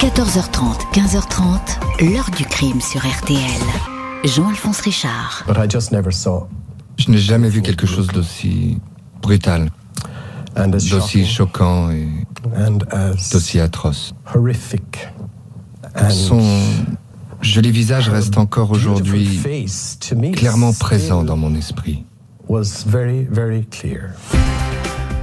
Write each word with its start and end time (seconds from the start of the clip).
14h30, 0.00 0.94
15h30, 0.94 2.10
l'heure 2.10 2.30
du 2.34 2.46
crime 2.46 2.80
sur 2.80 3.02
RTL. 3.06 3.60
Jean-Alphonse 4.24 4.80
Richard. 4.80 5.44
Je 6.96 7.10
n'ai 7.10 7.18
jamais 7.18 7.50
vu 7.50 7.60
quelque 7.60 7.86
chose 7.86 8.06
d'aussi 8.06 8.78
brutal, 9.20 9.70
d'aussi 10.56 11.26
choquant 11.26 11.90
et 11.90 12.08
d'aussi 13.30 13.60
atroce. 13.60 14.14
Son 16.08 16.40
joli 17.42 17.70
visage 17.70 18.08
reste 18.08 18.38
encore 18.38 18.70
aujourd'hui 18.70 19.38
clairement 20.32 20.72
présent 20.72 21.24
dans 21.24 21.36
mon 21.36 21.54
esprit. 21.54 22.06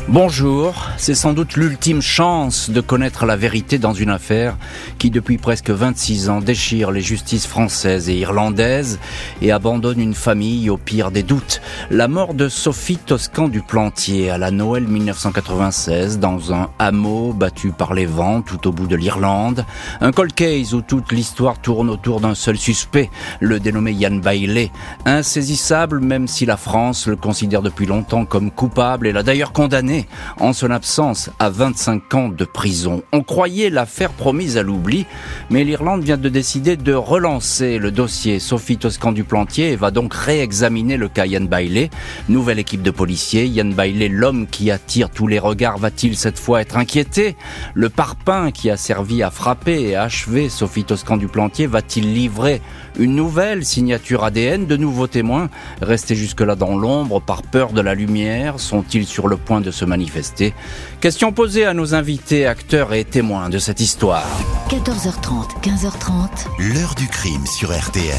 Bonjour, 0.09 0.87
c'est 0.95 1.15
sans 1.15 1.33
doute 1.33 1.57
l'ultime 1.57 2.01
chance 2.01 2.69
de 2.69 2.79
connaître 2.79 3.25
la 3.25 3.35
vérité 3.35 3.77
dans 3.77 3.91
une 3.91 4.09
affaire 4.09 4.55
qui 4.99 5.09
depuis 5.09 5.37
presque 5.37 5.69
26 5.69 6.29
ans 6.29 6.39
déchire 6.39 6.91
les 6.91 7.01
justices 7.01 7.45
françaises 7.45 8.07
et 8.07 8.15
irlandaises 8.15 8.99
et 9.41 9.51
abandonne 9.51 9.99
une 9.99 10.13
famille 10.13 10.69
au 10.69 10.77
pire 10.77 11.11
des 11.11 11.23
doutes. 11.23 11.61
La 11.91 12.07
mort 12.07 12.35
de 12.35 12.47
Sophie 12.47 12.95
Toscan 12.95 13.49
du 13.49 13.61
Plantier 13.61 14.29
à 14.29 14.37
la 14.37 14.49
Noël 14.49 14.87
1996 14.87 16.19
dans 16.19 16.53
un 16.53 16.69
hameau 16.79 17.33
battu 17.33 17.71
par 17.71 17.93
les 17.93 18.05
vents 18.05 18.41
tout 18.41 18.65
au 18.65 18.71
bout 18.71 18.87
de 18.87 18.95
l'Irlande. 18.95 19.65
Un 19.99 20.13
cold 20.13 20.33
case 20.33 20.73
où 20.73 20.81
toute 20.81 21.11
l'histoire 21.11 21.59
tourne 21.59 21.89
autour 21.89 22.21
d'un 22.21 22.33
seul 22.33 22.57
suspect, 22.57 23.09
le 23.41 23.59
dénommé 23.59 23.91
Yann 23.91 24.21
Bailey. 24.21 24.71
Insaisissable 25.03 25.99
même 25.99 26.29
si 26.29 26.45
la 26.45 26.55
France 26.55 27.07
le 27.07 27.17
considère 27.17 27.61
depuis 27.61 27.85
longtemps 27.85 28.23
comme 28.23 28.51
coupable 28.51 29.07
et 29.07 29.11
l'a 29.11 29.23
d'ailleurs 29.23 29.51
condamné 29.51 29.96
en 30.39 30.53
son 30.53 30.71
absence 30.71 31.29
à 31.39 31.49
25 31.49 32.13
ans 32.13 32.29
de 32.29 32.45
prison. 32.45 33.03
On 33.11 33.23
croyait 33.23 33.69
l'affaire 33.69 34.11
promise 34.11 34.57
à 34.57 34.63
l'oubli, 34.63 35.05
mais 35.49 35.63
l'Irlande 35.63 36.03
vient 36.03 36.17
de 36.17 36.29
décider 36.29 36.77
de 36.77 36.93
relancer 36.93 37.77
le 37.77 37.91
dossier. 37.91 38.39
Sophie 38.39 38.77
Toscan 38.77 39.11
du 39.11 39.23
Plantier 39.23 39.75
va 39.75 39.91
donc 39.91 40.13
réexaminer 40.13 40.97
le 40.97 41.07
cas 41.07 41.25
Yann 41.25 41.47
Bailey. 41.47 41.89
Nouvelle 42.29 42.59
équipe 42.59 42.81
de 42.81 42.91
policiers. 42.91 43.45
Yann 43.47 43.73
Bailey, 43.73 44.09
l'homme 44.09 44.47
qui 44.47 44.71
attire 44.71 45.09
tous 45.09 45.27
les 45.27 45.39
regards, 45.39 45.77
va-t-il 45.77 46.15
cette 46.15 46.39
fois 46.39 46.61
être 46.61 46.77
inquiété? 46.77 47.35
Le 47.73 47.89
parpaing 47.89 48.51
qui 48.51 48.69
a 48.69 48.77
servi 48.77 49.23
à 49.23 49.31
frapper 49.31 49.81
et 49.81 49.95
à 49.95 50.03
achever 50.03 50.49
Sophie 50.49 50.83
Toscan 50.83 51.17
du 51.17 51.27
Plantier 51.27 51.67
va-t-il 51.67 52.13
livrer 52.13 52.61
une 52.99 53.15
nouvelle 53.15 53.63
signature 53.65 54.23
ADN 54.23 54.65
De 54.65 54.75
nouveaux 54.75 55.07
témoins 55.07 55.49
restés 55.81 56.15
jusque-là 56.15 56.55
dans 56.55 56.75
l'ombre 56.75 57.21
par 57.21 57.43
peur 57.43 57.71
de 57.71 57.81
la 57.81 57.93
lumière 57.93 58.59
Sont-ils 58.59 59.05
sur 59.05 59.27
le 59.27 59.37
point 59.37 59.61
de 59.61 59.71
se 59.71 59.85
manifester. 59.87 60.53
Question 61.01 61.31
posée 61.31 61.65
à 61.65 61.73
nos 61.73 61.95
invités, 61.95 62.45
acteurs 62.45 62.93
et 62.93 63.03
témoins 63.03 63.49
de 63.49 63.57
cette 63.57 63.79
histoire. 63.79 64.27
14h30, 64.69 65.61
15h30. 65.61 66.73
L'heure 66.73 66.95
du 66.95 67.07
crime 67.07 67.45
sur 67.45 67.75
RTL. 67.75 68.15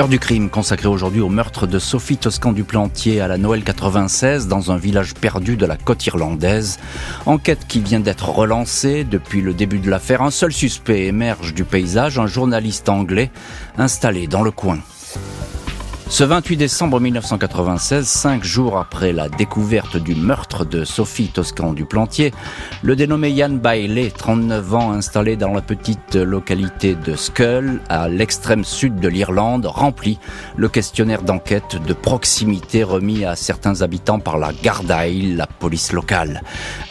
Heure 0.00 0.08
du 0.08 0.18
crime 0.18 0.50
consacrée 0.50 0.88
aujourd'hui 0.88 1.20
au 1.20 1.28
meurtre 1.28 1.68
de 1.68 1.78
Sophie 1.78 2.16
Toscan 2.16 2.52
du 2.52 2.64
Plantier 2.64 3.20
à 3.20 3.28
la 3.28 3.38
Noël 3.38 3.62
96 3.62 4.48
dans 4.48 4.72
un 4.72 4.76
village 4.76 5.14
perdu 5.14 5.56
de 5.56 5.66
la 5.66 5.76
côte 5.76 6.04
irlandaise. 6.06 6.80
Enquête 7.26 7.66
qui 7.68 7.78
vient 7.78 8.00
d'être 8.00 8.28
relancée 8.28 9.04
depuis 9.04 9.40
le 9.40 9.54
début 9.54 9.78
de 9.78 9.88
l'affaire. 9.88 10.22
Un 10.22 10.32
seul 10.32 10.52
suspect 10.52 11.06
émerge 11.06 11.54
du 11.54 11.62
paysage, 11.62 12.18
un 12.18 12.26
journaliste 12.26 12.88
anglais 12.88 13.30
installé 13.78 14.26
dans 14.26 14.42
le 14.42 14.50
coin. 14.50 14.80
Ce 16.10 16.22
28 16.22 16.58
décembre 16.58 17.00
1996, 17.00 18.06
cinq 18.06 18.44
jours 18.44 18.78
après 18.78 19.12
la 19.12 19.28
découverte 19.30 19.96
du 19.96 20.14
meurtre 20.14 20.64
de 20.64 20.84
Sophie 20.84 21.28
Toscan 21.28 21.72
du 21.72 21.86
Plantier, 21.86 22.32
le 22.82 22.94
dénommé 22.94 23.30
Yann 23.30 23.58
Bailey, 23.58 24.10
39 24.10 24.74
ans, 24.74 24.92
installé 24.92 25.36
dans 25.36 25.52
la 25.52 25.62
petite 25.62 26.14
localité 26.14 26.94
de 26.94 27.16
Skull, 27.16 27.80
à 27.88 28.08
l'extrême 28.08 28.64
sud 28.64 29.00
de 29.00 29.08
l'Irlande, 29.08 29.64
remplit 29.66 30.18
le 30.56 30.68
questionnaire 30.68 31.22
d'enquête 31.22 31.82
de 31.84 31.94
proximité 31.94 32.84
remis 32.84 33.24
à 33.24 33.34
certains 33.34 33.80
habitants 33.80 34.20
par 34.20 34.36
la 34.36 34.52
Gardail, 34.52 35.34
la 35.34 35.46
police 35.46 35.92
locale. 35.92 36.42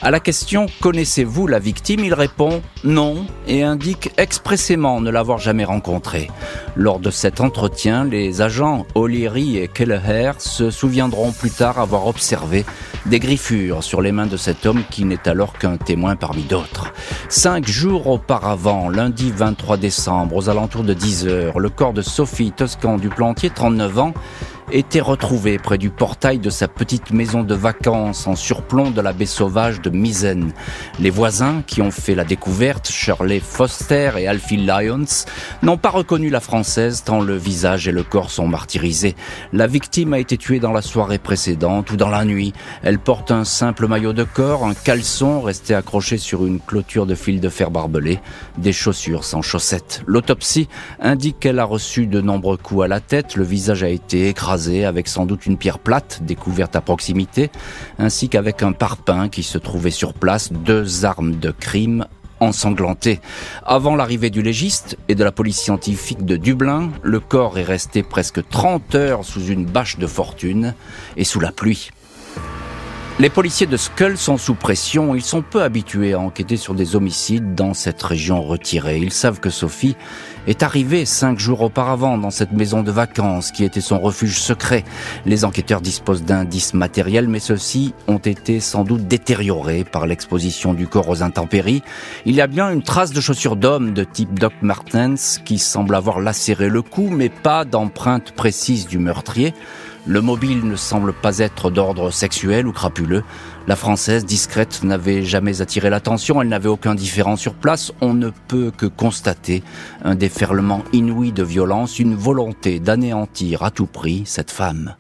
À 0.02 0.10
la 0.10 0.20
question 0.20 0.66
Connaissez-vous 0.82 1.48
la 1.48 1.60
victime? 1.60 2.04
il 2.04 2.16
répond 2.16 2.62
non 2.84 3.26
et 3.48 3.64
indique 3.64 4.12
expressément 4.18 5.00
ne 5.00 5.12
l'avoir 5.12 5.38
jamais 5.38 5.66
rencontrée. 5.66 6.30
Lors 6.76 7.00
de 7.00 7.12
cet 7.12 7.40
entretien, 7.40 8.04
les 8.04 8.42
agents 8.42 8.86
O'Leary 9.04 9.58
et 9.58 9.68
Kelleher 9.68 10.32
se 10.38 10.72
souviendront 10.72 11.34
plus 11.34 11.52
tard 11.52 11.78
avoir 11.78 12.08
observé 12.08 12.66
des 13.06 13.20
griffures 13.20 13.84
sur 13.84 14.02
les 14.02 14.14
mains 14.14 14.28
de 14.28 14.38
cet 14.38 14.66
homme 14.66 14.84
qui 14.90 15.04
n'est 15.04 15.28
alors 15.28 15.54
qu'un 15.58 15.76
témoin 15.76 16.16
parmi 16.16 16.44
d'autres. 16.44 16.94
Cinq 17.28 17.68
jours 17.68 18.08
auparavant, 18.08 18.88
lundi 18.88 19.30
23 19.36 19.76
décembre, 19.76 20.38
aux 20.38 20.50
alentours 20.50 20.84
de 20.84 20.94
10 20.94 21.28
heures, 21.28 21.60
le 21.60 21.70
corps 21.70 21.92
de 21.92 22.02
Sophie 22.02 22.54
Toscan 22.54 22.98
du 22.98 23.10
Plantier, 23.10 23.50
39 23.50 24.00
ans, 24.00 24.14
était 24.72 25.02
retrouvé 25.02 25.58
près 25.58 25.78
du 25.78 25.90
portail 25.90 26.40
de 26.40 26.50
sa 26.50 26.68
petite 26.68 27.12
maison 27.12 27.44
de 27.44 27.54
vacances 27.54 28.28
en 28.28 28.36
surplomb 28.36 28.92
de 28.92 29.02
la 29.02 29.14
baie 29.14 29.26
sauvage 29.26 29.82
de 29.82 29.90
Misen. 29.90 30.54
Les 31.00 31.10
voisins 31.10 31.62
qui 31.66 31.82
ont 31.82 31.92
fait 31.92 32.16
la 32.16 32.24
découverte, 32.24 32.90
Shirley 32.90 33.40
Foster 33.40 34.12
et 34.18 34.28
Alfie 34.28 34.58
Lyons, 34.58 35.26
n'ont 35.62 35.78
pas 35.78 35.90
reconnu 35.90 36.30
la 36.30 36.40
française 36.40 37.04
tant 37.04 37.22
le 37.22 37.36
visage 37.36 37.88
et 37.88 37.92
le 37.92 38.04
corps 38.04 38.32
sont 38.32 38.48
martyrisés. 38.48 39.16
La 39.52 39.68
victime 39.68 40.14
a 40.14 40.20
été 40.20 40.38
tuée 40.38 40.60
dans 40.60 40.72
la 40.72 40.82
soirée 40.82 41.20
précédente 41.20 41.92
ou 41.92 41.98
dans 41.98 42.10
la 42.10 42.26
nuit. 42.26 42.54
Elle 42.84 43.00
porte 43.00 43.32
un 43.32 43.44
simple 43.44 43.88
maillot 43.88 44.14
de 44.14 44.24
corps, 44.24 44.66
un 44.66 44.74
caleçon 44.74 45.42
resté 45.42 45.76
accroché 45.76 46.18
sur 46.18 46.46
une 46.46 46.60
clôture 46.60 47.06
de 47.06 47.16
fil 47.16 47.40
de 47.42 47.50
fer 47.50 47.70
barbelé, 47.70 48.20
des 48.58 48.74
chaussures 48.74 49.26
sans 49.26 49.42
chaussettes. 49.42 50.04
L'autopsie 50.06 50.70
indique 51.00 51.40
qu'elle 51.40 51.60
a 51.60 51.66
reçu 51.66 52.08
de 52.08 52.22
nombreux 52.22 52.58
coups 52.58 52.86
à 52.86 52.88
la 52.88 53.00
tête, 53.00 53.36
le 53.36 53.44
visage 53.44 53.84
a 53.84 53.90
été 53.90 54.30
écrasé 54.30 54.53
avec 54.54 55.08
sans 55.08 55.26
doute 55.26 55.46
une 55.46 55.58
pierre 55.58 55.80
plate 55.80 56.20
découverte 56.22 56.76
à 56.76 56.82
proximité, 56.82 57.50
ainsi 57.98 58.30
qu'avec 58.30 58.62
un 58.62 58.72
parpaing 58.72 59.30
qui 59.30 59.44
se 59.44 59.58
trouvait 59.58 59.92
sur 59.92 60.14
place, 60.14 60.52
deux 60.52 61.06
armes 61.06 61.36
de 61.36 61.52
crime 61.52 62.06
ensanglantées. 62.40 63.20
Avant 63.66 63.96
l'arrivée 63.96 64.30
du 64.30 64.42
légiste 64.42 64.98
et 65.08 65.16
de 65.16 65.24
la 65.24 65.32
police 65.32 65.60
scientifique 65.60 66.26
de 66.26 66.38
Dublin, 66.38 66.92
le 67.02 67.20
corps 67.20 67.58
est 67.58 67.64
resté 67.64 68.04
presque 68.04 68.48
30 68.48 68.96
heures 68.96 69.26
sous 69.26 69.48
une 69.48 69.66
bâche 69.66 69.98
de 69.98 70.08
fortune 70.08 70.76
et 71.18 71.24
sous 71.24 71.40
la 71.40 71.52
pluie. 71.52 71.90
Les 73.24 73.30
policiers 73.30 73.68
de 73.68 73.78
Skull 73.78 74.18
sont 74.18 74.38
sous 74.38 74.54
pression. 74.54 75.16
Ils 75.16 75.22
sont 75.22 75.44
peu 75.44 75.62
habitués 75.62 76.12
à 76.12 76.20
enquêter 76.20 76.58
sur 76.58 76.74
des 76.74 76.98
homicides 76.98 77.56
dans 77.56 77.74
cette 77.74 78.04
région 78.04 78.42
retirée. 78.42 78.98
Ils 78.98 79.14
savent 79.14 79.40
que 79.40 79.50
Sophie 79.50 79.96
est 80.46 80.62
arrivée 80.62 81.06
cinq 81.06 81.40
jours 81.40 81.62
auparavant 81.62 82.18
dans 82.18 82.32
cette 82.32 82.52
maison 82.52 82.84
de 82.84 82.92
vacances 82.92 83.54
qui 83.54 83.64
était 83.64 83.80
son 83.80 83.98
refuge 83.98 84.42
secret. 84.42 84.84
Les 85.26 85.46
enquêteurs 85.46 85.80
disposent 85.80 86.26
d'indices 86.26 86.74
matériels, 86.74 87.30
mais 87.30 87.40
ceux-ci 87.40 87.94
ont 88.10 88.18
été 88.18 88.60
sans 88.60 88.84
doute 88.84 89.08
détériorés 89.08 89.86
par 89.86 90.06
l'exposition 90.06 90.74
du 90.74 90.88
corps 90.88 91.08
aux 91.08 91.24
intempéries. 91.24 91.82
Il 92.26 92.36
y 92.36 92.42
a 92.42 92.48
bien 92.48 92.70
une 92.72 92.84
trace 92.84 93.14
de 93.14 93.22
chaussures 93.22 93.56
d'homme 93.56 93.94
de 93.94 94.04
type 94.04 94.38
Doc 94.38 94.52
Martens 94.62 95.40
qui 95.46 95.60
semble 95.60 95.96
avoir 95.96 96.20
lacéré 96.20 96.68
le 96.68 96.82
cou, 96.82 97.08
mais 97.10 97.30
pas 97.30 97.64
d'empreinte 97.64 98.34
précise 98.34 98.86
du 98.86 98.98
meurtrier. 98.98 99.54
Le 100.06 100.20
mobile 100.20 100.68
ne 100.68 100.76
semble 100.76 101.14
pas 101.14 101.40
être 101.40 101.70
d'ordre 101.70 102.12
sexuel 102.12 102.68
ou 102.68 102.74
crapuleux. 102.74 103.24
La 103.68 103.78
française, 103.78 104.26
discrète, 104.26 104.84
n'avait 104.84 105.24
jamais 105.24 105.62
attiré 105.62 105.90
l'attention, 105.90 106.42
elle 106.42 106.50
n'avait 106.50 106.68
aucun 106.68 106.94
différent 106.94 107.38
sur 107.38 107.54
place. 107.54 107.94
On 108.02 108.14
ne 108.14 108.30
peut 108.50 108.72
que 108.76 108.86
constater 108.86 109.64
un 110.04 110.16
déferlement 110.16 110.84
inouï 110.92 111.32
de 111.32 111.44
violence, 111.44 112.00
une 112.00 112.16
volonté 112.16 112.82
d'anéantir 112.82 113.64
à 113.64 113.72
tout 113.72 113.86
prix 113.86 114.24
cette 114.26 114.52
femme. 114.52 114.96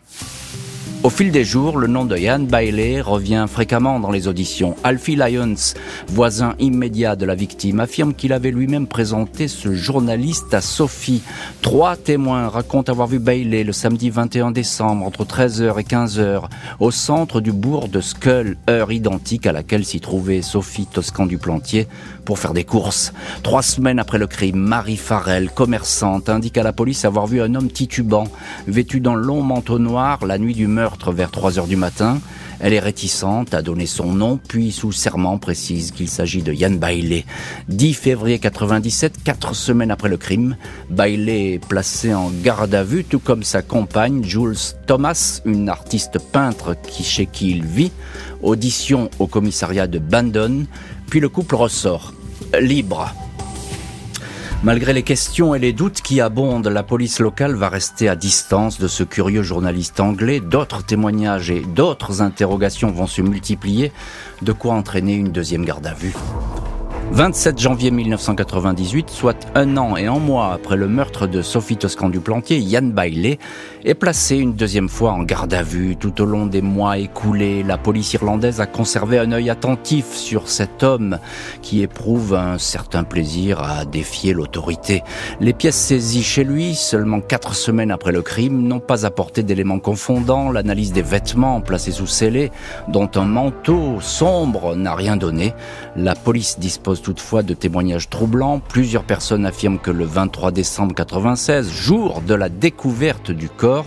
Au 1.03 1.09
fil 1.09 1.31
des 1.31 1.43
jours, 1.43 1.77
le 1.77 1.87
nom 1.87 2.05
de 2.05 2.17
Yann 2.17 2.47
Bailey 2.47 3.01
revient 3.01 3.45
fréquemment 3.49 3.99
dans 3.99 4.09
les 4.09 4.29
auditions. 4.29 4.77
Alfie 4.85 5.17
Lyons, 5.17 5.73
voisin 6.07 6.55
immédiat 6.59 7.17
de 7.17 7.25
la 7.25 7.35
victime, 7.35 7.81
affirme 7.81 8.13
qu'il 8.13 8.31
avait 8.31 8.51
lui-même 8.51 8.87
présenté 8.87 9.49
ce 9.49 9.73
journaliste 9.73 10.53
à 10.53 10.61
Sophie. 10.61 11.21
Trois 11.61 11.97
témoins 11.97 12.47
racontent 12.47 12.89
avoir 12.89 13.09
vu 13.09 13.19
Bailey 13.19 13.65
le 13.65 13.73
samedi 13.73 14.11
21 14.11 14.51
décembre 14.51 15.05
entre 15.05 15.25
13h 15.25 15.77
et 15.77 15.83
15h 15.83 16.43
au 16.79 16.89
centre 16.89 17.41
du 17.41 17.51
bourg 17.51 17.89
de 17.89 17.99
Skull, 17.99 18.55
heure 18.69 18.93
identique 18.93 19.45
à 19.45 19.51
laquelle 19.51 19.83
s'y 19.83 19.99
trouvait 19.99 20.41
Sophie 20.41 20.85
Toscan 20.85 21.25
du 21.25 21.37
Plantier 21.37 21.85
pour 22.23 22.39
faire 22.39 22.53
des 22.53 22.63
courses. 22.63 23.11
Trois 23.43 23.61
semaines 23.61 23.99
après 23.99 24.19
le 24.19 24.27
crime, 24.27 24.55
Marie 24.55 24.95
Farrell, 24.95 25.49
commerçante, 25.51 26.29
indique 26.29 26.57
à 26.57 26.63
la 26.63 26.71
police 26.71 27.03
avoir 27.03 27.27
vu 27.27 27.41
un 27.41 27.55
homme 27.55 27.69
titubant, 27.69 28.29
vêtu 28.67 29.01
d'un 29.01 29.15
long 29.15 29.41
manteau 29.41 29.79
noir 29.79 30.25
la 30.25 30.37
nuit 30.37 30.53
du 30.53 30.67
vers 31.11 31.31
3 31.31 31.59
heures 31.59 31.67
du 31.67 31.75
matin. 31.75 32.19
Elle 32.59 32.73
est 32.73 32.79
réticente 32.79 33.53
à 33.53 33.61
donner 33.61 33.85
son 33.85 34.13
nom, 34.13 34.37
puis 34.37 34.71
sous 34.71 34.91
serment 34.91 35.37
précise 35.37 35.91
qu'il 35.91 36.07
s'agit 36.07 36.41
de 36.41 36.53
Yann 36.53 36.77
Bailey. 36.77 37.25
10 37.67 37.93
février 37.93 38.39
97, 38.39 39.23
quatre 39.23 39.55
semaines 39.55 39.91
après 39.91 40.09
le 40.09 40.17
crime, 40.17 40.55
Bailey 40.89 41.53
est 41.53 41.65
placé 41.65 42.13
en 42.13 42.29
garde 42.29 42.73
à 42.73 42.83
vue, 42.83 43.03
tout 43.03 43.19
comme 43.19 43.43
sa 43.43 43.61
compagne 43.61 44.23
Jules 44.23 44.55
Thomas, 44.87 45.41
une 45.45 45.67
artiste 45.67 46.19
peintre 46.19 46.75
qui, 46.87 47.03
chez 47.03 47.25
qui 47.25 47.51
il 47.51 47.65
vit. 47.65 47.91
Audition 48.41 49.09
au 49.19 49.27
commissariat 49.27 49.87
de 49.87 49.99
Bandon, 49.99 50.65
puis 51.07 51.19
le 51.19 51.29
couple 51.29 51.55
ressort, 51.55 52.13
libre. 52.59 53.13
Malgré 54.63 54.93
les 54.93 55.03
questions 55.03 55.53
et 55.53 55.59
les 55.59 55.73
doutes 55.73 56.01
qui 56.01 56.21
abondent, 56.21 56.69
la 56.69 56.83
police 56.83 57.19
locale 57.19 57.53
va 57.53 57.67
rester 57.67 58.07
à 58.07 58.15
distance 58.15 58.79
de 58.79 58.87
ce 58.87 59.03
curieux 59.03 59.43
journaliste 59.43 59.99
anglais. 59.99 60.39
D'autres 60.39 60.85
témoignages 60.85 61.51
et 61.51 61.59
d'autres 61.59 62.21
interrogations 62.21 62.89
vont 62.89 63.05
se 63.05 63.21
multiplier, 63.21 63.91
de 64.41 64.53
quoi 64.53 64.75
entraîner 64.75 65.15
une 65.15 65.33
deuxième 65.33 65.65
garde 65.65 65.85
à 65.85 65.93
vue. 65.93 66.13
27 67.13 67.59
janvier 67.59 67.91
1998, 67.91 69.11
soit 69.11 69.37
un 69.53 69.77
an 69.77 69.95
et 69.95 70.07
un 70.07 70.17
mois 70.17 70.51
après 70.51 70.75
le 70.75 70.87
meurtre 70.87 71.27
de 71.27 71.43
Sophie 71.43 71.77
Toscan 71.77 72.09
du 72.09 72.19
Plantier, 72.19 72.57
Yann 72.57 72.91
Bailey 72.91 73.37
est 73.85 73.93
placé 73.93 74.37
une 74.37 74.53
deuxième 74.53 74.89
fois 74.89 75.11
en 75.11 75.21
garde 75.21 75.53
à 75.53 75.61
vue. 75.61 75.95
Tout 75.95 76.21
au 76.21 76.25
long 76.25 76.47
des 76.47 76.63
mois 76.63 76.97
écoulés, 76.97 77.61
la 77.61 77.77
police 77.77 78.13
irlandaise 78.13 78.61
a 78.61 78.65
conservé 78.65 79.19
un 79.19 79.31
œil 79.31 79.51
attentif 79.51 80.15
sur 80.15 80.49
cet 80.49 80.81
homme 80.81 81.19
qui 81.61 81.83
éprouve 81.83 82.33
un 82.33 82.57
certain 82.57 83.03
plaisir 83.03 83.61
à 83.61 83.85
défier 83.85 84.33
l'autorité. 84.33 85.03
Les 85.39 85.53
pièces 85.53 85.77
saisies 85.77 86.23
chez 86.23 86.43
lui, 86.43 86.73
seulement 86.73 87.21
quatre 87.21 87.53
semaines 87.53 87.91
après 87.91 88.11
le 88.11 88.23
crime, 88.23 88.67
n'ont 88.67 88.79
pas 88.79 89.05
apporté 89.05 89.43
d'éléments 89.43 89.77
confondants. 89.77 90.51
L'analyse 90.51 90.93
des 90.93 91.03
vêtements 91.03 91.61
placés 91.61 91.91
sous 91.91 92.07
scellés, 92.07 92.51
dont 92.87 93.11
un 93.13 93.25
manteau 93.25 93.99
sombre 94.01 94.75
n'a 94.75 94.95
rien 94.95 95.15
donné. 95.15 95.53
La 95.95 96.15
police 96.15 96.57
dispose 96.57 97.03
toutefois 97.03 97.43
de 97.43 97.53
témoignages 97.53 98.09
troublants. 98.09 98.59
Plusieurs 98.59 99.03
personnes 99.03 99.45
affirment 99.45 99.77
que 99.77 99.91
le 99.91 100.05
23 100.05 100.51
décembre 100.51 100.95
96, 100.95 101.71
jour 101.71 102.23
de 102.25 102.33
la 102.33 102.49
découverte 102.49 103.29
du 103.29 103.47
corps, 103.47 103.85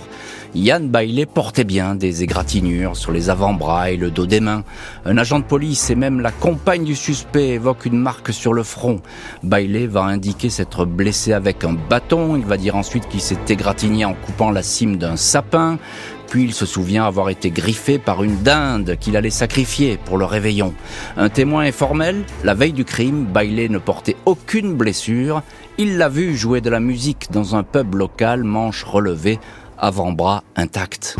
Yann 0.55 0.89
Bailey 0.89 1.27
portait 1.27 1.65
bien 1.65 1.97
des 1.97 2.23
égratignures 2.23 2.97
sur 2.97 3.11
les 3.11 3.29
avant-bras 3.29 3.91
et 3.91 3.97
le 3.97 4.13
dos 4.13 4.25
des 4.25 4.41
mains. 4.41 4.63
Un 5.05 5.19
agent 5.19 5.41
de 5.41 5.45
police 5.45 5.91
et 5.91 5.97
même 5.97 6.21
la 6.21 6.31
compagne 6.31 6.85
du 6.85 6.95
suspect 6.95 7.49
évoquent 7.49 7.87
une 7.87 7.99
marque 7.99 8.33
sur 8.33 8.55
le 8.55 8.63
front. 8.63 9.01
Bailey 9.43 9.87
va 9.87 10.03
indiquer 10.03 10.49
s'être 10.49 10.85
blessé 10.85 11.33
avec 11.33 11.65
un 11.65 11.75
bâton. 11.75 12.37
Il 12.37 12.47
va 12.47 12.57
dire 12.57 12.77
ensuite 12.77 13.09
qu'il 13.09 13.21
s'est 13.21 13.37
égratigné 13.49 14.05
en 14.05 14.15
coupant 14.15 14.51
la 14.51 14.63
cime 14.63 14.97
d'un 14.97 15.17
sapin. 15.17 15.79
Puis 16.29 16.45
il 16.45 16.53
se 16.53 16.67
souvient 16.67 17.07
avoir 17.07 17.31
été 17.31 17.51
griffé 17.51 17.99
par 17.99 18.23
une 18.23 18.43
dinde 18.43 18.97
qu'il 18.99 19.17
allait 19.17 19.31
sacrifier 19.31 19.99
pour 20.05 20.19
le 20.19 20.25
réveillon. 20.25 20.75
Un 21.17 21.29
témoin 21.29 21.65
informel, 21.65 22.25
la 22.45 22.55
veille 22.55 22.73
du 22.73 22.85
crime, 22.85 23.25
Bailey 23.27 23.69
ne 23.69 23.79
portait 23.79 24.17
aucune 24.27 24.75
blessure. 24.75 25.43
Il 25.79 25.99
l'a 25.99 26.09
vu 26.09 26.37
jouer 26.37 26.61
de 26.61 26.71
la 26.71 26.81
musique 26.81 27.29
dans 27.31 27.55
un 27.55 27.63
pub 27.63 27.95
local, 27.95 28.45
manche 28.45 28.85
relevée, 28.85 29.39
avant-bras 29.79 30.43
intact. 30.57 31.17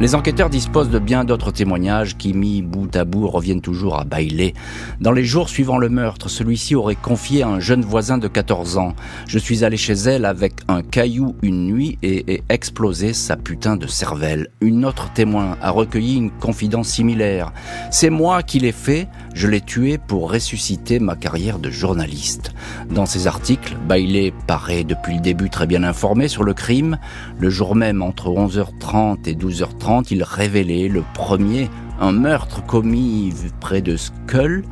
Les 0.00 0.14
enquêteurs 0.14 0.48
disposent 0.48 0.90
de 0.90 1.00
bien 1.00 1.24
d'autres 1.24 1.50
témoignages 1.50 2.16
qui, 2.16 2.32
mis 2.32 2.62
bout 2.62 2.94
à 2.94 3.04
bout, 3.04 3.26
reviennent 3.26 3.60
toujours 3.60 3.98
à 3.98 4.04
Bailey. 4.04 4.54
Dans 5.00 5.10
les 5.10 5.24
jours 5.24 5.48
suivant 5.48 5.76
le 5.76 5.88
meurtre, 5.88 6.28
celui-ci 6.28 6.76
aurait 6.76 6.94
confié 6.94 7.42
à 7.42 7.48
un 7.48 7.58
jeune 7.58 7.82
voisin 7.82 8.16
de 8.16 8.28
14 8.28 8.78
ans. 8.78 8.94
Je 9.26 9.40
suis 9.40 9.64
allé 9.64 9.76
chez 9.76 9.94
elle 9.94 10.24
avec 10.24 10.54
un 10.68 10.82
caillou 10.82 11.34
une 11.42 11.66
nuit 11.66 11.98
et 12.04 12.32
ai 12.32 12.44
explosé 12.48 13.12
sa 13.12 13.36
putain 13.36 13.74
de 13.74 13.88
cervelle. 13.88 14.50
Une 14.60 14.84
autre 14.84 15.12
témoin 15.12 15.56
a 15.60 15.70
recueilli 15.70 16.16
une 16.16 16.30
confidence 16.30 16.90
similaire. 16.90 17.52
C'est 17.90 18.10
moi 18.10 18.44
qui 18.44 18.60
l'ai 18.60 18.70
fait, 18.70 19.08
je 19.38 19.46
l'ai 19.46 19.60
tué 19.60 19.98
pour 19.98 20.32
ressusciter 20.32 20.98
ma 20.98 21.14
carrière 21.14 21.60
de 21.60 21.70
journaliste. 21.70 22.50
Dans 22.90 23.06
ses 23.06 23.28
articles, 23.28 23.76
Bailey 23.88 24.32
paraît 24.48 24.82
depuis 24.82 25.14
le 25.14 25.20
début 25.20 25.48
très 25.48 25.68
bien 25.68 25.84
informé 25.84 26.26
sur 26.26 26.42
le 26.42 26.54
crime. 26.54 26.98
Le 27.38 27.48
jour 27.48 27.76
même, 27.76 28.02
entre 28.02 28.30
11h30 28.30 29.28
et 29.28 29.34
12h30, 29.34 30.08
il 30.10 30.24
révélait 30.24 30.88
le 30.88 31.04
premier 31.14 31.70
un 32.00 32.10
meurtre 32.10 32.66
commis 32.66 33.32
près 33.60 33.80
de 33.80 33.96
Skull, 33.96 34.64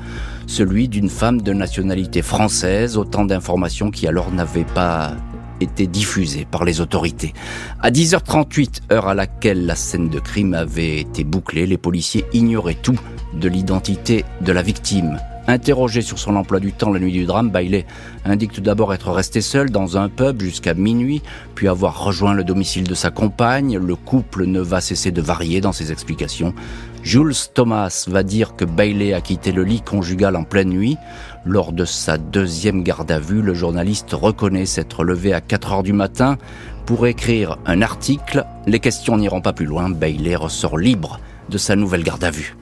celui 0.48 0.88
d'une 0.88 1.10
femme 1.10 1.42
de 1.42 1.52
nationalité 1.52 2.20
française, 2.22 2.96
autant 2.96 3.24
d'informations 3.24 3.92
qui 3.92 4.08
alors 4.08 4.32
n'avaient 4.32 4.64
pas 4.64 5.12
été 5.60 5.86
diffusées 5.86 6.46
par 6.50 6.64
les 6.64 6.80
autorités. 6.80 7.32
À 7.80 7.90
10h38, 7.90 8.92
heure 8.92 9.08
à 9.08 9.14
laquelle 9.14 9.66
la 9.66 9.76
scène 9.76 10.08
de 10.08 10.18
crime 10.18 10.54
avait 10.54 10.98
été 11.00 11.24
bouclée, 11.24 11.66
les 11.66 11.78
policiers 11.78 12.24
ignoraient 12.32 12.78
tout 12.80 12.98
de 13.34 13.48
l'identité 13.48 14.24
de 14.40 14.52
la 14.52 14.62
victime. 14.62 15.18
Interrogé 15.48 16.02
sur 16.02 16.18
son 16.18 16.34
emploi 16.34 16.58
du 16.58 16.72
temps 16.72 16.90
la 16.90 16.98
nuit 16.98 17.12
du 17.12 17.24
drame, 17.24 17.50
Bailey 17.50 17.86
indique 18.24 18.52
tout 18.52 18.60
d'abord 18.60 18.92
être 18.92 19.12
resté 19.12 19.40
seul 19.40 19.70
dans 19.70 19.96
un 19.96 20.08
pub 20.08 20.40
jusqu'à 20.40 20.74
minuit, 20.74 21.22
puis 21.54 21.68
avoir 21.68 22.02
rejoint 22.02 22.34
le 22.34 22.42
domicile 22.42 22.88
de 22.88 22.94
sa 22.94 23.10
compagne. 23.10 23.78
Le 23.78 23.94
couple 23.94 24.46
ne 24.46 24.60
va 24.60 24.80
cesser 24.80 25.12
de 25.12 25.22
varier 25.22 25.60
dans 25.60 25.72
ses 25.72 25.92
explications. 25.92 26.52
Jules 27.04 27.34
Thomas 27.54 28.06
va 28.08 28.24
dire 28.24 28.56
que 28.56 28.64
Bailey 28.64 29.14
a 29.14 29.20
quitté 29.20 29.52
le 29.52 29.62
lit 29.62 29.82
conjugal 29.82 30.34
en 30.34 30.42
pleine 30.42 30.70
nuit. 30.70 30.96
Lors 31.44 31.72
de 31.72 31.84
sa 31.84 32.18
deuxième 32.18 32.82
garde 32.82 33.12
à 33.12 33.20
vue, 33.20 33.42
le 33.42 33.54
journaliste 33.54 34.12
reconnaît 34.12 34.66
s'être 34.66 35.04
levé 35.04 35.32
à 35.32 35.40
4 35.40 35.72
heures 35.72 35.82
du 35.84 35.92
matin 35.92 36.38
pour 36.86 37.06
écrire 37.06 37.58
un 37.66 37.82
article. 37.82 38.44
Les 38.66 38.80
questions 38.80 39.16
n'iront 39.16 39.40
pas 39.40 39.52
plus 39.52 39.66
loin. 39.66 39.88
Bailey 39.88 40.34
ressort 40.34 40.78
libre 40.78 41.20
de 41.48 41.58
sa 41.58 41.76
nouvelle 41.76 42.02
garde 42.02 42.24
à 42.24 42.32
vue. 42.32 42.56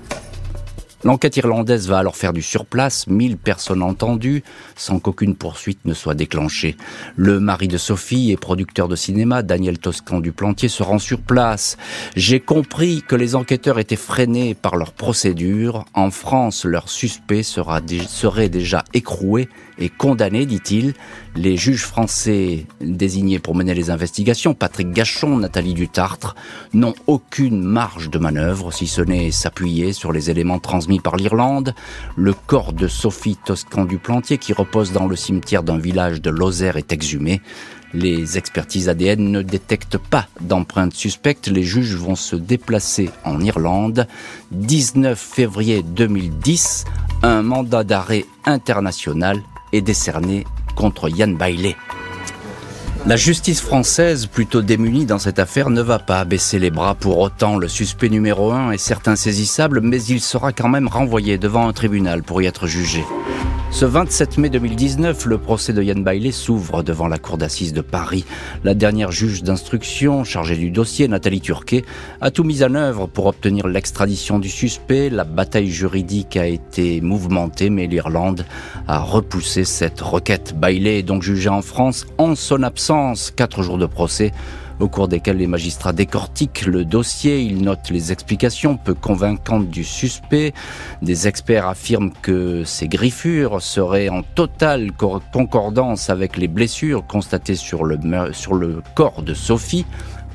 L'enquête 1.05 1.37
irlandaise 1.37 1.87
va 1.87 1.99
alors 1.99 2.17
faire 2.17 2.33
du 2.33 2.41
surplace, 2.41 3.07
1000 3.09 3.37
personnes 3.37 3.83
entendues, 3.83 4.43
sans 4.75 4.99
qu'aucune 4.99 5.37
poursuite 5.37 5.85
ne 5.85 5.93
soit 5.93 6.15
déclenchée. 6.15 6.79
Le 7.15 7.41
mari 7.41 7.69
de 7.69 7.77
Sophie 7.77 8.33
et 8.33 8.39
producteur 8.39 8.89
de 8.89 8.97
cinéma, 8.97 9.43
Daniel 9.43 9.79
Toscan 9.79 10.21
du 10.21 10.33
Plantier, 10.33 10.71
se 10.71 10.83
rend 10.83 10.99
sur 10.99 11.21
place. 11.21 11.77
J'ai 12.17 12.41
compris 12.41 13.03
que 13.07 13.17
les 13.17 13.35
enquêteurs 13.35 13.79
étaient 13.79 13.97
freinés 13.97 14.55
par 14.55 14.77
leur 14.77 14.93
procédure. 14.93 15.85
En 15.93 16.11
France, 16.11 16.65
leur 16.65 16.89
suspect 16.89 17.43
sera, 17.43 17.83
serait 18.09 18.49
déjà 18.49 18.83
écroué 18.95 19.51
et 19.79 19.89
condamné, 19.89 20.47
dit-il. 20.47 20.95
Les 21.37 21.57
juges 21.57 21.85
français 21.85 22.67
désignés 22.81 23.39
pour 23.39 23.55
mener 23.55 23.75
les 23.75 23.91
investigations, 23.91 24.55
Patrick 24.55 24.93
Gachon, 24.93 25.39
Nathalie 25.39 25.75
Dutartre, 25.75 26.37
n'ont 26.73 26.95
aucune 27.07 27.63
marge 27.63 28.11
de 28.11 28.19
manœuvre, 28.19 28.73
si 28.73 28.87
ce 28.87 29.03
n'est 29.03 29.31
s'appuyer 29.31 29.93
sur 29.93 30.13
les 30.13 30.31
éléments 30.31 30.61
transmis 30.61 31.01
par 31.01 31.17
l'Irlande. 31.17 31.75
Le 32.17 32.35
corps 32.35 32.73
de 32.73 32.89
Sophie 32.89 33.37
Toscan 33.45 33.85
du 33.85 33.99
Plantier, 33.99 34.39
qui 34.39 34.53
repose 34.53 34.93
dans 34.93 35.07
le 35.07 35.17
cimetière 35.17 35.63
d'un 35.63 35.79
village 35.79 36.21
de 36.21 36.31
Lozère, 36.31 36.77
est 36.77 36.93
exhumé. 36.93 37.41
Les 37.95 38.39
expertises 38.39 38.89
ADN 38.89 39.31
ne 39.31 39.41
détectent 39.41 39.99
pas 39.99 40.27
d'empreintes 40.41 40.95
suspectes. 40.95 41.47
Les 41.47 41.63
juges 41.63 41.95
vont 41.95 42.17
se 42.17 42.35
déplacer 42.35 43.09
en 43.25 43.41
Irlande. 43.41 44.09
19 44.51 45.17
février 45.17 45.85
2010, 45.85 46.87
un 47.23 47.43
mandat 47.43 47.85
d'arrêt 47.85 48.25
international 48.47 49.41
est 49.73 49.81
décerné 49.81 50.45
contre 50.75 51.09
Yann 51.09 51.37
Bailey. 51.37 51.77
La 53.07 53.17
justice 53.17 53.61
française, 53.61 54.27
plutôt 54.27 54.63
démunie 54.63 55.05
dans 55.05 55.21
cette 55.21 55.39
affaire, 55.39 55.71
ne 55.71 55.83
va 55.83 56.01
pas 56.01 56.25
baisser 56.25 56.59
les 56.59 56.71
bras 56.71 56.97
pour 56.97 57.19
autant. 57.19 57.59
Le 57.59 57.69
suspect 57.69 58.09
numéro 58.09 58.51
un 58.51 58.73
est 58.73 58.79
certes 58.79 59.07
insaisissable, 59.07 59.81
mais 59.83 60.03
il 60.03 60.21
sera 60.21 60.53
quand 60.53 60.69
même 60.69 60.89
renvoyé 60.89 61.39
devant 61.39 61.69
un 61.69 61.73
tribunal 61.73 62.25
pour 62.25 62.43
y 62.43 62.47
être 62.47 62.67
jugé. 62.67 63.05
Ce 63.75 63.85
27 63.85 64.39
mai 64.39 64.51
2019, 64.51 65.27
le 65.27 65.37
procès 65.37 65.73
de 65.73 65.83
Yann 65.83 66.05
Bailey 66.05 66.31
s'ouvre 66.31 66.85
devant 66.85 67.09
la 67.09 67.19
cour 67.19 67.39
d'assises 67.39 67.73
de 67.73 67.81
Paris. 67.81 68.25
La 68.63 68.73
dernière 68.73 69.11
juge 69.11 69.43
d'instruction 69.43 70.23
chargée 70.23 70.55
du 70.55 70.71
dossier, 70.71 71.09
Nathalie 71.09 71.41
Turquet, 71.41 71.85
a 72.21 72.31
tout 72.31 72.45
mis 72.45 72.63
en 72.63 72.77
œuvre 72.77 73.09
pour 73.09 73.27
obtenir 73.27 73.67
l'extradition 73.67 74.39
du 74.39 74.49
suspect. 74.49 75.11
La 75.11 75.25
bataille 75.25 75.71
juridique 75.71 76.37
a 76.37 76.47
été 76.47 77.01
mouvementée, 77.01 77.69
mais 77.69 77.89
l'Irlande 77.89 78.47
a 78.87 79.01
repoussé 79.01 79.65
cette 79.65 80.01
requête. 80.01 80.55
Bailey 80.57 81.01
est 81.01 81.03
donc 81.03 81.25
jugé 81.25 81.49
en 81.49 81.61
France 81.61 82.07
en 82.17 82.37
son 82.37 82.63
absence. 82.63 83.33
Quatre 83.35 83.65
jours 83.65 83.79
de 83.79 83.87
procès 83.87 84.31
au 84.85 84.89
cours 84.89 85.09
desquels 85.09 85.39
les 85.39 85.47
magistrats 85.47 85.95
décortiquent 85.95 86.67
le 86.67 86.85
dossier, 86.85 87.41
ils 87.41 87.63
notent 87.63 87.89
les 87.91 88.13
explications 88.13 88.77
peu 88.77 88.93
convaincantes 88.93 89.69
du 89.71 89.83
suspect. 89.83 90.53
Des 91.01 91.27
experts 91.27 91.67
affirment 91.67 92.13
que 92.23 92.65
ces 92.65 92.87
griffures 92.87 93.63
seraient 93.63 94.11
en 94.11 94.23
totale 94.23 94.93
concordance 95.33 96.11
avec 96.11 96.37
les 96.37 96.49
blessures 96.49 97.07
constatées 97.07 97.57
sur 97.57 97.85
le, 97.85 97.99
sur 98.33 98.55
le 98.55 98.83
corps 98.95 99.23
de 99.23 99.33
Sophie. 99.33 99.87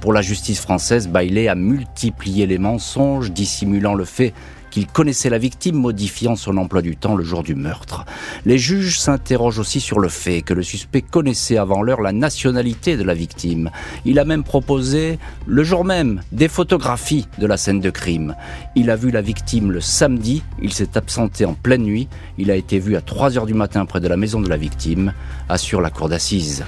Pour 0.01 0.13
la 0.13 0.21
justice 0.23 0.61
française, 0.61 1.09
Bailey 1.09 1.47
a 1.47 1.55
multiplié 1.55 2.47
les 2.47 2.57
mensonges, 2.57 3.31
dissimulant 3.31 3.93
le 3.93 4.05
fait 4.05 4.33
qu'il 4.69 4.87
connaissait 4.87 5.29
la 5.29 5.37
victime, 5.37 5.75
modifiant 5.75 6.35
son 6.35 6.57
emploi 6.57 6.81
du 6.81 6.95
temps 6.95 7.15
le 7.15 7.23
jour 7.23 7.43
du 7.43 7.55
meurtre. 7.55 8.05
Les 8.45 8.57
juges 8.57 8.99
s'interrogent 8.99 9.59
aussi 9.59 9.79
sur 9.79 9.99
le 9.99 10.09
fait 10.09 10.41
que 10.41 10.53
le 10.53 10.63
suspect 10.63 11.01
connaissait 11.01 11.57
avant 11.57 11.81
l'heure 11.81 12.01
la 12.01 12.11
nationalité 12.11 12.97
de 12.97 13.03
la 13.03 13.13
victime. 13.13 13.69
Il 14.05 14.19
a 14.19 14.25
même 14.25 14.43
proposé, 14.43 15.19
le 15.45 15.63
jour 15.63 15.85
même, 15.85 16.21
des 16.31 16.47
photographies 16.47 17.27
de 17.37 17.47
la 17.47 17.57
scène 17.57 17.79
de 17.79 17.89
crime. 17.89 18.35
Il 18.75 18.89
a 18.89 18.95
vu 18.95 19.11
la 19.11 19.21
victime 19.21 19.71
le 19.71 19.81
samedi, 19.81 20.43
il 20.61 20.73
s'est 20.73 20.97
absenté 20.97 21.45
en 21.45 21.53
pleine 21.53 21.83
nuit, 21.83 22.07
il 22.37 22.51
a 22.51 22.55
été 22.55 22.79
vu 22.79 22.95
à 22.95 23.01
3 23.01 23.37
heures 23.37 23.45
du 23.45 23.53
matin 23.53 23.85
près 23.85 23.99
de 23.99 24.07
la 24.07 24.17
maison 24.17 24.41
de 24.41 24.49
la 24.49 24.57
victime, 24.57 25.13
assure 25.47 25.81
la 25.81 25.89
cour 25.89 26.09
d'assises. 26.09 26.63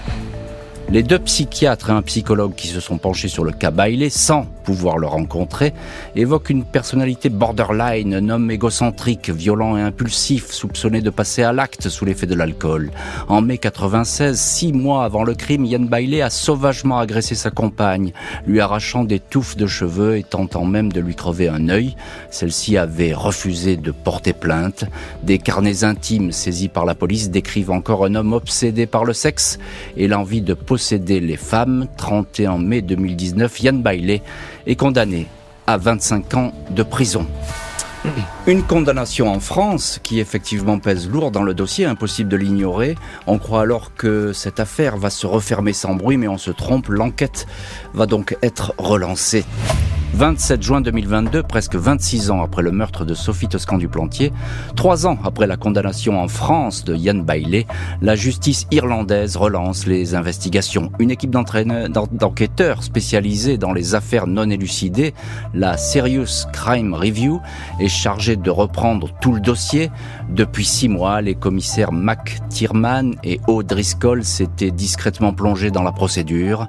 Les 0.91 1.03
deux 1.03 1.19
psychiatres 1.19 1.89
et 1.89 1.93
un 1.93 2.01
psychologue 2.01 2.53
qui 2.53 2.67
se 2.67 2.81
sont 2.81 2.97
penchés 2.97 3.29
sur 3.29 3.45
le 3.45 3.53
cas 3.53 3.71
Bailey 3.71 4.09
sans 4.09 4.43
pouvoir 4.65 4.97
le 4.97 5.07
rencontrer 5.07 5.73
évoquent 6.17 6.49
une 6.49 6.65
personnalité 6.65 7.29
borderline, 7.29 8.13
un 8.13 8.27
homme 8.27 8.51
égocentrique, 8.51 9.29
violent 9.29 9.77
et 9.77 9.81
impulsif, 9.81 10.51
soupçonné 10.51 10.99
de 10.99 11.09
passer 11.09 11.43
à 11.43 11.53
l'acte 11.53 11.87
sous 11.87 12.03
l'effet 12.03 12.25
de 12.25 12.35
l'alcool. 12.35 12.91
En 13.29 13.41
mai 13.41 13.57
96, 13.57 14.37
six 14.37 14.73
mois 14.73 15.05
avant 15.05 15.23
le 15.23 15.33
crime, 15.33 15.63
Yann 15.63 15.87
Bailey 15.87 16.21
a 16.21 16.29
sauvagement 16.29 16.99
agressé 16.99 17.35
sa 17.35 17.51
compagne, 17.51 18.11
lui 18.45 18.59
arrachant 18.59 19.05
des 19.05 19.21
touffes 19.21 19.55
de 19.55 19.67
cheveux 19.67 20.17
et 20.17 20.23
tentant 20.23 20.65
même 20.65 20.91
de 20.91 20.99
lui 20.99 21.15
crever 21.15 21.47
un 21.47 21.69
œil. 21.69 21.95
Celle-ci 22.31 22.75
avait 22.77 23.13
refusé 23.13 23.77
de 23.77 23.91
porter 23.91 24.33
plainte. 24.33 24.83
Des 25.23 25.37
carnets 25.37 25.85
intimes 25.85 26.33
saisis 26.33 26.67
par 26.67 26.85
la 26.85 26.95
police 26.95 27.29
décrivent 27.29 27.71
encore 27.71 28.03
un 28.03 28.15
homme 28.15 28.33
obsédé 28.33 28.87
par 28.87 29.05
le 29.05 29.13
sexe 29.13 29.57
et 29.95 30.09
l'envie 30.09 30.41
de 30.41 30.53
posséder 30.53 30.80
les 30.89 31.37
femmes. 31.37 31.87
31 31.97 32.57
mai 32.57 32.81
2019, 32.81 33.61
Yann 33.61 33.81
Bailey 33.81 34.21
est 34.65 34.75
condamné 34.75 35.27
à 35.67 35.77
25 35.77 36.33
ans 36.33 36.51
de 36.71 36.83
prison. 36.83 37.27
Une 38.47 38.63
condamnation 38.63 39.31
en 39.31 39.39
France 39.39 39.99
qui 40.01 40.19
effectivement 40.19 40.79
pèse 40.79 41.07
lourd 41.07 41.29
dans 41.29 41.43
le 41.43 41.53
dossier, 41.53 41.85
impossible 41.85 42.29
de 42.29 42.35
l'ignorer. 42.35 42.95
On 43.27 43.37
croit 43.37 43.61
alors 43.61 43.93
que 43.93 44.33
cette 44.33 44.59
affaire 44.59 44.97
va 44.97 45.11
se 45.11 45.27
refermer 45.27 45.73
sans 45.73 45.93
bruit, 45.93 46.17
mais 46.17 46.27
on 46.27 46.39
se 46.39 46.49
trompe, 46.49 46.87
l'enquête 46.87 47.45
va 47.93 48.07
donc 48.07 48.35
être 48.41 48.73
relancée. 48.79 49.45
27 50.13 50.61
juin 50.61 50.81
2022, 50.81 51.41
presque 51.41 51.75
26 51.75 52.31
ans 52.31 52.43
après 52.43 52.61
le 52.61 52.71
meurtre 52.71 53.05
de 53.05 53.13
Sophie 53.13 53.47
Toscan 53.47 53.77
du 53.77 53.87
Plantier, 53.87 54.33
trois 54.75 55.07
ans 55.07 55.17
après 55.23 55.47
la 55.47 55.55
condamnation 55.55 56.21
en 56.21 56.27
France 56.27 56.83
de 56.83 56.95
Yann 56.95 57.23
Bailey, 57.23 57.65
la 58.01 58.15
justice 58.15 58.67
irlandaise 58.71 59.37
relance 59.37 59.87
les 59.87 60.13
investigations. 60.13 60.91
Une 60.99 61.11
équipe 61.11 61.31
d'enquêteurs 61.31 62.83
spécialisés 62.83 63.57
dans 63.57 63.71
les 63.71 63.95
affaires 63.95 64.27
non 64.27 64.49
élucidées, 64.49 65.13
la 65.53 65.77
Serious 65.77 66.45
Crime 66.51 66.93
Review, 66.93 67.39
est 67.79 67.87
chargée 67.87 68.35
de 68.35 68.49
reprendre 68.49 69.09
tout 69.21 69.33
le 69.33 69.39
dossier. 69.39 69.91
Depuis 70.29 70.65
six 70.65 70.89
mois, 70.89 71.21
les 71.21 71.35
commissaires 71.35 71.93
Mac 71.93 72.41
Tierman 72.49 73.15
et 73.23 73.39
O'Driscoll 73.47 74.25
s'étaient 74.25 74.71
discrètement 74.71 75.31
plongés 75.31 75.71
dans 75.71 75.83
la 75.83 75.93
procédure. 75.93 76.67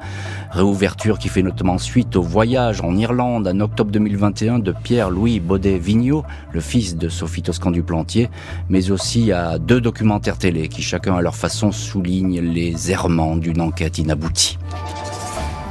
Réouverture 0.53 1.19
qui 1.19 1.29
fait 1.29 1.43
notamment 1.43 1.79
suite 1.79 2.15
au 2.15 2.23
voyage 2.23 2.83
en 2.83 2.97
Irlande 2.97 3.32
en 3.37 3.61
octobre 3.61 3.91
2021 3.91 4.59
de 4.59 4.73
Pierre-Louis 4.73 5.41
Baudet-Vigneault, 5.41 6.25
le 6.53 6.61
fils 6.61 6.97
de 6.97 7.09
Sophie 7.09 7.43
Toscan 7.43 7.71
du 7.71 7.83
Plantier, 7.83 8.29
mais 8.69 8.91
aussi 8.91 9.33
à 9.33 9.59
deux 9.59 9.81
documentaires 9.81 10.39
télé 10.39 10.69
qui 10.69 10.83
chacun 10.83 11.15
à 11.15 11.23
leur 11.23 11.35
façon 11.35 11.73
soulignent 11.73 12.41
les 12.41 12.91
errements 12.91 13.37
d'une 13.37 13.61
enquête 13.61 13.99
inaboutie. 13.99 14.59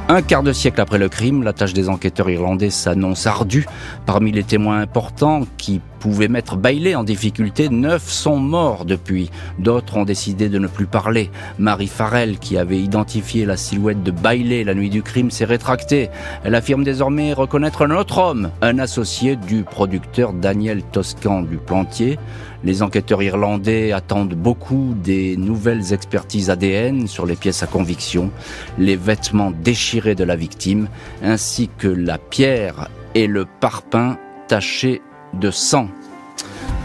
Un 0.08 0.20
quart 0.20 0.42
de 0.42 0.52
siècle 0.52 0.80
après 0.80 0.98
le 0.98 1.08
crime, 1.08 1.42
la 1.42 1.52
tâche 1.52 1.72
des 1.72 1.88
enquêteurs 1.88 2.28
irlandais 2.28 2.70
s'annonce 2.70 3.26
ardue. 3.26 3.66
Parmi 4.04 4.32
les 4.32 4.42
témoins 4.42 4.80
importants 4.80 5.42
qui 5.56 5.80
pouvaient 6.02 6.26
mettre 6.26 6.56
Bailey 6.56 6.96
en 6.96 7.04
difficulté, 7.04 7.68
neuf 7.68 8.08
sont 8.08 8.36
morts 8.36 8.84
depuis. 8.84 9.30
D'autres 9.60 9.98
ont 9.98 10.04
décidé 10.04 10.48
de 10.48 10.58
ne 10.58 10.66
plus 10.66 10.86
parler. 10.86 11.30
Marie 11.60 11.86
Farrell, 11.86 12.40
qui 12.40 12.58
avait 12.58 12.80
identifié 12.80 13.46
la 13.46 13.56
silhouette 13.56 14.02
de 14.02 14.10
Bailey 14.10 14.64
la 14.64 14.74
nuit 14.74 14.90
du 14.90 15.04
crime, 15.04 15.30
s'est 15.30 15.44
rétractée. 15.44 16.10
Elle 16.42 16.56
affirme 16.56 16.82
désormais 16.82 17.32
reconnaître 17.32 17.86
un 17.86 17.92
autre 17.92 18.18
homme, 18.18 18.50
un 18.62 18.80
associé 18.80 19.36
du 19.36 19.62
producteur 19.62 20.32
Daniel 20.32 20.82
Toscan 20.82 21.42
du 21.42 21.58
Plantier. 21.58 22.18
Les 22.64 22.82
enquêteurs 22.82 23.22
irlandais 23.22 23.92
attendent 23.92 24.34
beaucoup 24.34 24.96
des 25.04 25.36
nouvelles 25.36 25.92
expertises 25.92 26.50
ADN 26.50 27.06
sur 27.06 27.26
les 27.26 27.36
pièces 27.36 27.62
à 27.62 27.68
conviction, 27.68 28.32
les 28.76 28.96
vêtements 28.96 29.52
déchirés 29.52 30.16
de 30.16 30.24
la 30.24 30.34
victime, 30.34 30.88
ainsi 31.22 31.70
que 31.78 31.86
la 31.86 32.18
pierre 32.18 32.88
et 33.14 33.28
le 33.28 33.46
parpaing 33.60 34.18
tachés 34.48 35.00
de 35.34 35.50
sang. 35.50 35.88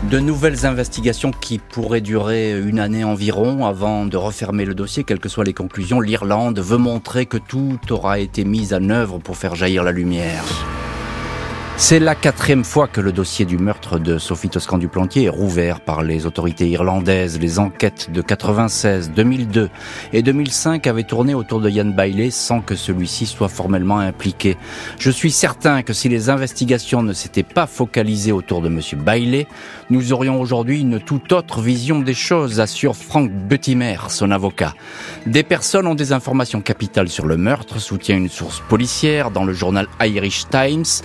De 0.09 0.19
nouvelles 0.19 0.65
investigations 0.65 1.31
qui 1.31 1.57
pourraient 1.57 2.01
durer 2.01 2.57
une 2.57 2.79
année 2.79 3.03
environ 3.03 3.65
avant 3.65 4.05
de 4.05 4.15
refermer 4.15 4.63
le 4.63 4.75
dossier, 4.75 5.03
quelles 5.03 5.19
que 5.19 5.29
soient 5.29 5.43
les 5.43 5.53
conclusions. 5.53 5.99
L'Irlande 5.99 6.59
veut 6.59 6.77
montrer 6.77 7.25
que 7.25 7.37
tout 7.37 7.79
aura 7.89 8.19
été 8.19 8.45
mis 8.45 8.73
en 8.73 8.89
œuvre 8.89 9.17
pour 9.17 9.37
faire 9.37 9.55
jaillir 9.55 9.83
la 9.83 9.91
lumière. 9.91 10.45
C'est 11.79 11.99
la 11.99 12.15
quatrième 12.15 12.63
fois 12.63 12.87
que 12.87 12.99
le 12.99 13.11
dossier 13.11 13.45
du 13.45 13.59
meurtre 13.59 13.99
de 13.99 14.17
Sophie 14.17 14.49
Toscan 14.49 14.79
du 14.79 14.87
Plantier 14.87 15.25
est 15.25 15.29
rouvert 15.29 15.79
par 15.79 16.01
les 16.01 16.25
autorités 16.25 16.67
irlandaises. 16.67 17.39
Les 17.39 17.59
enquêtes 17.59 18.11
de 18.11 18.23
96, 18.23 19.11
2002 19.11 19.69
et 20.11 20.23
2005 20.23 20.87
avaient 20.87 21.03
tourné 21.03 21.35
autour 21.35 21.61
de 21.61 21.69
Yann 21.69 21.93
Bailey 21.93 22.31
sans 22.31 22.61
que 22.61 22.75
celui-ci 22.75 23.27
soit 23.27 23.47
formellement 23.47 23.99
impliqué. 23.99 24.57
Je 24.97 25.11
suis 25.11 25.29
certain 25.29 25.83
que 25.83 25.93
si 25.93 26.09
les 26.09 26.31
investigations 26.31 27.03
ne 27.03 27.13
s'étaient 27.13 27.43
pas 27.43 27.67
focalisées 27.67 28.31
autour 28.31 28.61
de 28.61 28.69
monsieur 28.69 28.97
Bailey, 28.97 29.45
nous 29.91 30.13
aurions 30.13 30.41
aujourd'hui 30.41 30.81
une 30.81 30.99
toute 30.99 31.31
autre 31.31 31.61
vision 31.61 31.99
des 31.99 32.15
choses, 32.15 32.59
assure 32.59 32.95
Frank 32.95 33.31
Bettimer, 33.31 33.97
son 34.09 34.31
avocat. 34.31 34.73
Des 35.27 35.43
personnes 35.43 35.85
ont 35.85 35.95
des 35.95 36.11
informations 36.11 36.61
capitales 36.61 37.09
sur 37.09 37.27
le 37.27 37.37
meurtre, 37.37 37.79
soutient 37.79 38.17
une 38.17 38.29
source 38.29 38.63
policière 38.67 39.29
dans 39.29 39.45
le 39.45 39.53
journal 39.53 39.87
Irish 40.01 40.45
Times. 40.49 41.03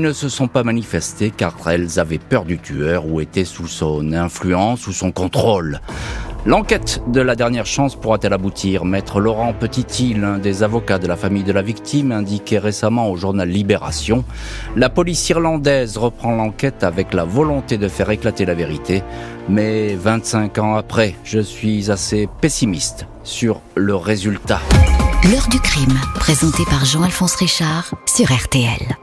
Ne 0.00 0.14
se 0.14 0.30
sont 0.30 0.48
pas 0.48 0.62
manifestées 0.62 1.30
car 1.30 1.54
elles 1.66 2.00
avaient 2.00 2.18
peur 2.18 2.46
du 2.46 2.58
tueur 2.58 3.04
ou 3.04 3.20
étaient 3.20 3.44
sous 3.44 3.66
son 3.66 4.14
influence 4.14 4.86
ou 4.86 4.92
son 4.92 5.12
contrôle. 5.12 5.78
L'enquête 6.46 7.02
de 7.08 7.20
la 7.20 7.36
dernière 7.36 7.66
chance 7.66 7.96
pourra-t-elle 7.96 8.32
aboutir? 8.32 8.86
Maître 8.86 9.20
Laurent 9.20 9.52
Petit, 9.52 10.14
l'un 10.14 10.38
des 10.38 10.62
avocats 10.62 10.98
de 10.98 11.06
la 11.06 11.16
famille 11.16 11.42
de 11.42 11.52
la 11.52 11.60
victime, 11.60 12.12
indiquait 12.12 12.58
récemment 12.58 13.10
au 13.10 13.16
journal 13.16 13.46
Libération. 13.46 14.24
La 14.74 14.88
police 14.88 15.28
irlandaise 15.28 15.98
reprend 15.98 16.34
l'enquête 16.34 16.82
avec 16.82 17.12
la 17.12 17.24
volonté 17.24 17.76
de 17.76 17.88
faire 17.88 18.08
éclater 18.08 18.46
la 18.46 18.54
vérité. 18.54 19.02
Mais 19.50 19.94
25 19.96 20.56
ans 20.60 20.76
après, 20.76 21.14
je 21.24 21.40
suis 21.40 21.90
assez 21.90 22.26
pessimiste 22.40 23.06
sur 23.22 23.60
le 23.74 23.94
résultat. 23.94 24.60
L'heure 25.30 25.48
du 25.50 25.60
crime, 25.60 26.00
présenté 26.14 26.64
par 26.70 26.86
Jean-Alphonse 26.86 27.34
Richard 27.34 27.94
sur 28.06 28.32
RTL. 28.32 28.96